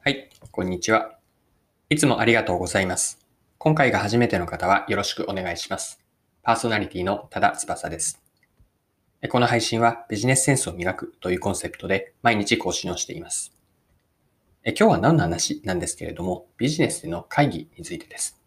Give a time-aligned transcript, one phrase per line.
[0.00, 1.18] はい、こんにちは。
[1.90, 3.18] いつもありがとうございます。
[3.58, 6.00] 今回が初めての方はよろしくお願いします。
[6.44, 8.22] パーソナリティの多田翼です。
[9.28, 13.52] この配信はビジネスセンスを磨くというコンセプトで毎日更新をしています。
[14.62, 18.40] え今日は何の話なんですけれども、ビジネスでの会議についてです。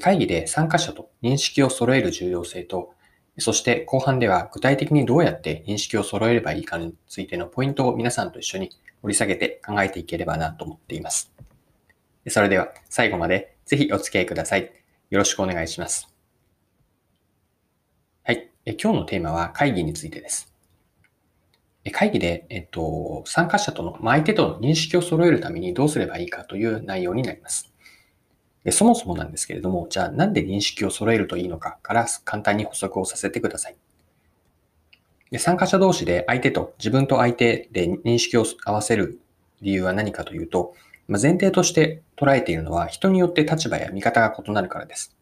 [0.00, 2.94] 会議で参加者と認識を揃える重要性と、
[3.38, 8.70] そして後半では具体的にどうやって認識を揃えればいいかについてのポイントを皆さんと一緒に
[9.02, 11.32] 掘り下げて考えていければなと思っています。
[12.26, 14.72] それでは最後までぜひお付き合いください。
[15.10, 16.12] よろしくお願いします。
[18.24, 18.50] はい。
[18.66, 20.52] え今日のテーマは会議についてです。
[21.92, 27.72] 会議で、えっと、参加者との、相手との認識を揃えるためにどうすればいいかという内容になります。
[28.68, 33.76] でそもそもなんですけれども、じゃあなんで認識を揃えるといいのかから簡単に補足をさせてください。
[35.30, 39.20] で参加者同士で相手と自分と相手で認識を合わせる
[39.62, 40.74] 理由は何かというと、
[41.06, 45.16] まあ、前提として捉えているのは人によって立場や見方が異なるからです。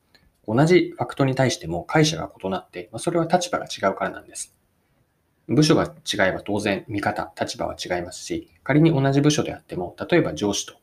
[0.49, 4.57] 同じファクトに対しても解釈が異なって、まあ、それは立場が違うからなんです。
[5.47, 10.75] 部署が違えば当然見方、立場は違いますし、仮に同じ部署であっても、例えば上司と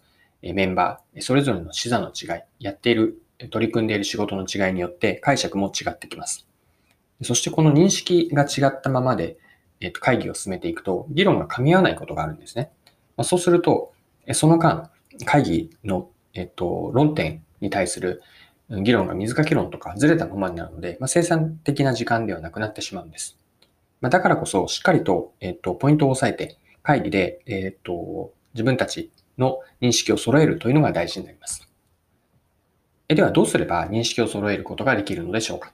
[0.52, 6.46] メンバー、それぞれの視座の違い、やっている、取り組んでいる仕事の違いによって解釈も違ってきます。
[7.22, 9.38] そしてこの認識が違ったままで、
[9.80, 12.72] えっと、会議を進めていくと、議論が噛み合わないことがあるんですね。
[13.16, 13.94] ま、そうすると、
[14.34, 14.92] その間、
[15.26, 18.22] 会議の、えっと、論点に対する
[18.70, 23.38] 議論が水かけ論とかずれたままになるので、まあ、生産的な時間ではなくなってしまうんです。
[24.02, 31.68] まあ、だからこそ、しっかりと、えっと、ポイントを押さえて、会議で、えっと、自分たちの認識を揃えるというのが大事になります。
[33.08, 35.74] では、どうすれば認識を揃えることができるのでしょうか？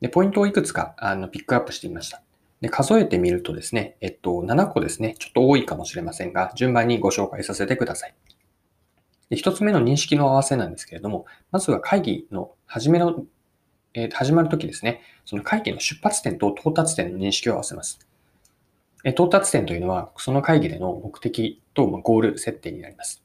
[0.00, 2.22] で、ポイントをいくつかあのピックアップしてみました。
[2.60, 5.14] で、数えてみるとですね、えっと、7個ですね。
[5.18, 8.14] ちょっと多いかもしれませんが、順番にご紹介させてください。
[9.30, 13.24] で、一つ目の認識の合わせなんですけれども、まずは会議の始めの、
[13.94, 18.00] えー、始まるときですね、その会議の出発点と到達点の認識を合わせます。
[19.04, 23.22] 到達点というのは、その会議での目的とゴール設定になります。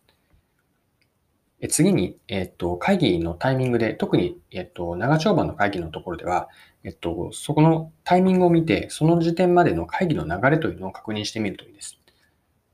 [1.69, 6.49] 次に、えっと、会議のタイミングで、特に、えっと、長丁場の会議のところでは、
[6.83, 11.99] えっと、そこのタイミングを見て、その時点までの会議の流れというのを確認してみるといいです。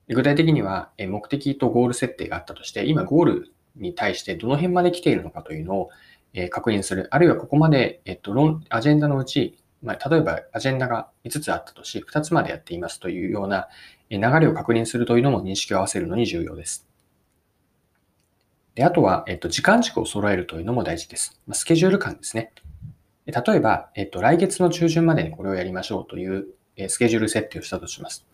[0.07, 5.89] 具体的には、目的とゴール設定があったとして、今ゴールに対してどの辺まで来ているのかというのを
[6.49, 7.07] 確認する。
[7.11, 8.33] あるいはここまで、えっと、
[8.69, 13.67] アジェンダのうち、まあ、例えばアジェンダが5つあったとし、2つまでやっていますというような
[14.09, 16.87] 流れを確認するというのも認識を合わせるのに重要です。
[18.75, 21.39] で、あとは、えっと、時間軸を揃えるというのも大事です。
[21.47, 22.51] まあ、スケジュール感ですね。
[23.25, 26.47] 例えば、えっと、来月の中旬までにこれをやりましょうという
[26.87, 28.25] スケジュール設定をしたとします。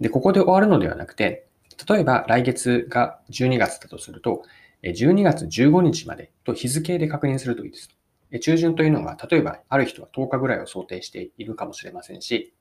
[0.00, 1.46] で、ここで終わるのではなくて、
[1.88, 4.42] 例えば来月が12月だとすると、
[4.82, 7.97] 12月15日までと日付で確認するといいです。
[8.40, 12.54] 中旬というのが、例えばある人は10日ぐらいを想定しているかもしれませんし、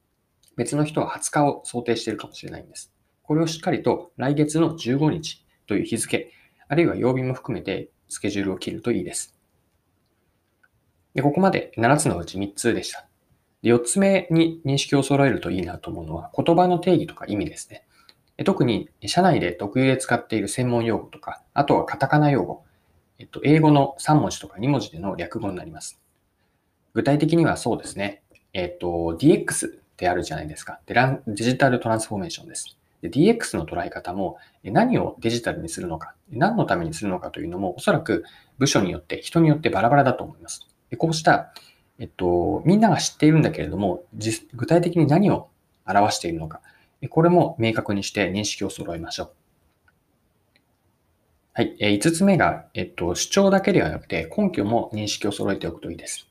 [0.56, 2.94] 別の人は20日を想定しているかもしれないんです。
[3.22, 6.32] これをしっかりと来月の15日という日付、
[6.70, 9.38] あるいは曜日も含めてスケジュールを切るといいです。
[11.14, 13.08] で、ここまで7つのうち3つでした。
[13.62, 17.86] で、4つ目に認識を揃えるといいなと思うのは言葉の定義とか意味ですね。
[18.46, 22.64] 特に社内で特有で使っている専門用語とか、あとはカタカナ用語、
[23.20, 26.00] えっと、英語の3文字とか2文字での略語になります。
[26.94, 28.22] 具体的にはそうですね。
[28.54, 28.88] えっと、
[29.20, 30.80] DX ってあるじゃないですか。
[30.86, 30.96] で
[31.28, 32.78] デジタルトランスフォーメーションです。
[33.02, 38.24] で DX の捉え方も何をデジタルにするのか、何のためにするのかというのもおそらく
[38.58, 40.68] 部署によって人によってバラバラだと思います。
[40.90, 41.54] でこうした、
[42.00, 44.04] えっと、みんなが知っているんだけれども、
[44.54, 45.50] 具体的に何を
[45.86, 46.62] 表しているのか、
[47.10, 49.32] これも明確にして認識を揃えましょう。
[51.58, 51.76] はい。
[51.80, 56.28] え5つ目が、えっと、主張だけではなくて根拠も認識を揃えておくといいです。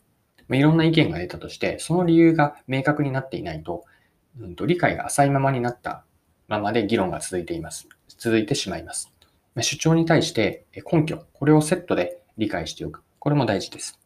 [0.52, 3.82] いろんな意見が出たとして、その理由が明確になっていないと、
[4.38, 6.04] うん、と理解が浅いままになった
[6.46, 7.88] ままで議論が続いています。
[8.06, 9.12] 続いてしまいます。
[9.62, 13.02] 主張に対して根拠、これをセットで理解しておく。
[13.18, 13.98] これも大事です。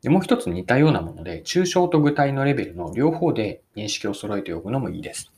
[0.00, 5.30] でもう一つ似たようなもので、抽象と具体のレベルの両方で認識を揃えておくのもいいです。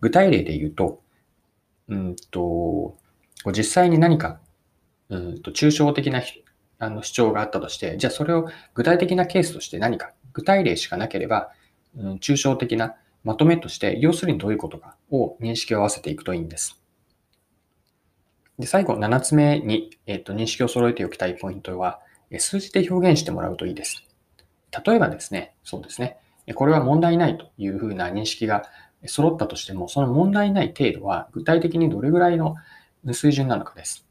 [0.00, 1.02] 具体例で言うと、
[1.88, 2.99] うんと、
[3.46, 4.40] 実際に何か、
[5.08, 6.22] うんと抽象的な
[6.78, 11.50] あの主張があったとして、じゃあそれを具体的なケースとして何か、具体例しかなければ、
[11.96, 16.80] うん、抽象的なまとめとして、要するにどういうことかを認識を合わせていくといいんです。
[18.58, 22.00] で最後、7つ目に、えーと、認識を揃えておきたいポイントは、
[22.38, 24.04] 数字で表現してもらうといいです。
[24.86, 26.18] 例えばですね、そうですね、
[26.54, 28.64] これは問題ないというふうな認識が
[29.06, 32.56] 揃ったとしても、その問題ない程度は具体的にどれぐらいの
[33.12, 34.06] 水準なのかです。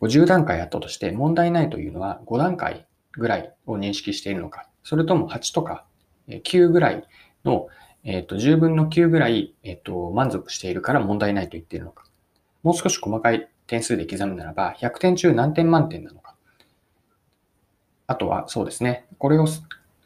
[0.00, 5.84] 10段階あったとして問題ないというのは5段階ぐらいを認識しているのか、それとも8とか
[6.28, 7.04] 9ぐらい
[7.44, 7.68] の、
[8.04, 12.04] えっ、ー、と、10分の9ぐらい、えっ、ー、と、満足しているから問題ないと言っているのか。
[12.62, 16.34] もう少し細かい点数で刻むならば、100点中何点満点なのか。
[18.06, 19.06] あとは、そうですね。
[19.18, 19.46] これを、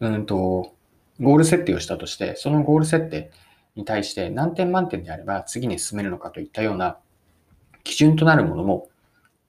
[0.00, 0.74] うんと、
[1.20, 3.30] ゴール設定をしたとして、そのゴール設定
[3.76, 6.98] に対して何点満点であれば次に進めるのかといったような
[7.84, 8.88] 基準となるものも、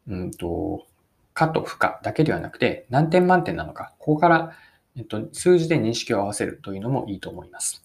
[0.08, 0.86] うんと、
[1.34, 4.52] 可と不可だけではなくて何点満点なのか、ここから、
[4.96, 7.84] えっと、数字で認識を合わせるというのもいいと思います。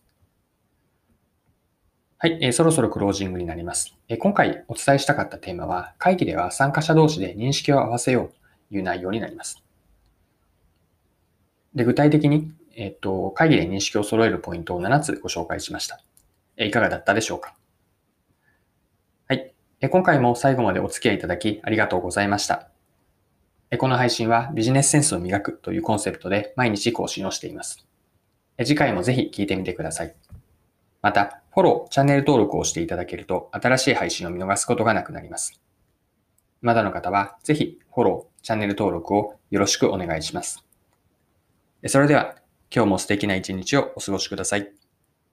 [2.19, 8.29] はい、えー、そろそろクロージングになります、えー、今回お伝えしたかったテーマは、会議では参加者同士で認識を合わせよう
[8.69, 9.63] という内容になります。
[11.75, 16.01] で具体的に、えっ、と、会議で認識を揃えるポイントを7つご紹介しました。
[16.57, 17.55] えいかがだったでしょうか、
[19.89, 22.69] 今回も最後までお付き合いいただきありがとうございました。
[23.79, 27.87] この配信はビジネスセンスを磨くというコンセプトで毎日更新をしています。
[28.59, 30.15] 次回もぜひ聞いてみてください。
[31.03, 35.61] また、フォロー、チャンネル登録をしていただけると、新しい配信を見逃すことがなくなります。
[36.61, 40.63] まだの方は、ぜひ、フォロー、チャンネル登録をよろしくお願いします。
[41.87, 42.35] それでは、
[42.75, 44.80] 今日も素敵な一日をお過ごしください。